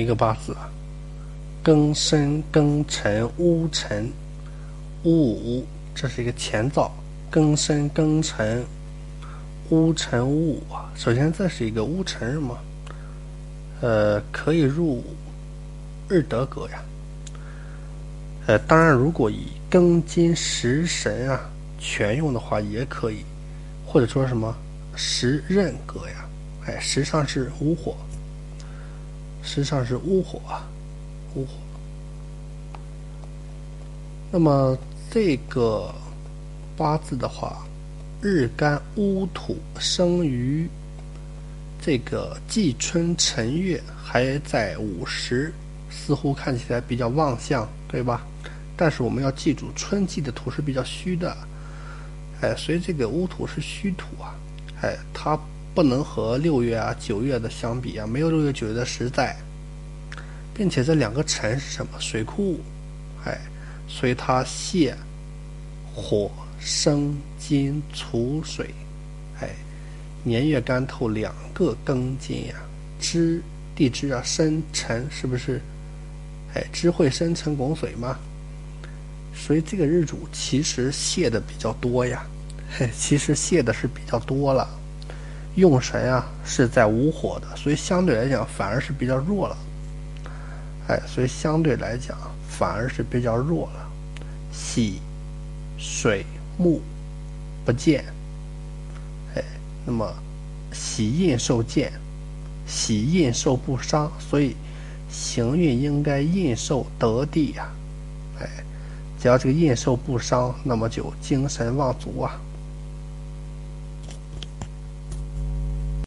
[0.00, 0.70] 一个八字啊，
[1.62, 4.10] 庚申、庚辰、戊辰、
[5.02, 6.90] 戊午，这是一个前兆。
[7.30, 8.64] 庚申、庚辰、
[9.68, 12.58] 戊辰、戊午啊，首先这是一个戊辰日嘛，
[13.80, 15.04] 呃，可以入
[16.08, 16.82] 日德格呀。
[18.46, 21.38] 呃，当然，如果以庚金食神啊
[21.78, 23.18] 全用的话，也可以，
[23.86, 24.52] 或者说什么
[24.96, 26.26] 时壬格呀，
[26.66, 27.94] 哎，实上是午火，
[29.42, 30.66] 实际上是午火啊，
[31.34, 31.52] 午火。
[34.30, 34.76] 那么
[35.10, 35.92] 这个
[36.76, 37.66] 八字的话，
[38.22, 40.68] 日干戊土生于
[41.80, 45.52] 这个季春辰月，还在午时，
[45.90, 48.24] 似乎看起来比较旺相，对吧？
[48.76, 51.36] 但是我们要记住，春季的土是比较虚的，
[52.40, 54.34] 哎，所以这个戊土是虚土啊，
[54.80, 55.38] 哎，它
[55.74, 59.36] 不能和六月啊、九月的相比啊，没有六月、九月的实在，
[60.52, 61.92] 并且这两个辰是什么？
[62.00, 62.60] 水库，
[63.24, 63.38] 哎，
[63.88, 64.96] 所以它泄
[65.94, 68.74] 火生金储水，
[69.40, 69.50] 哎，
[70.24, 72.54] 年月干透两个庚金呀，
[73.00, 73.42] 支
[73.74, 75.60] 地支啊生辰是不是？
[76.54, 78.18] 哎，支会生辰拱水吗？
[79.32, 82.26] 所以这个日主其实泄的比较多呀，
[82.76, 84.68] 嘿， 其实泄的是比较多了，
[85.56, 89.56] 用神啊是在无火的，所以相对来讲反而是比较弱了，
[90.88, 92.16] 哎，所以相对来讲
[92.48, 93.88] 反而是比较弱了，
[94.52, 95.00] 喜
[95.78, 96.24] 水
[96.56, 96.80] 木
[97.64, 98.04] 不见，
[99.34, 99.42] 哎，
[99.84, 100.12] 那么
[100.72, 101.92] 喜印受见，
[102.66, 104.56] 喜印受不伤，所以
[105.10, 107.68] 行运应该印受得地呀，
[108.40, 108.48] 哎。
[109.22, 112.40] 只要这个印受不伤，那么就精神旺足啊。